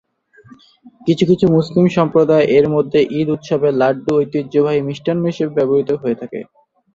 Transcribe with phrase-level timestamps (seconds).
[1.07, 6.39] কিছু কিছু মুসলিম সম্প্রদায় এর মধ্যে ঈদ উৎসবে লাড্ডু ঐতিহ্যবাহী মিষ্টান্ন হিসাবে ব্যবহৃত হয়ে থাকে।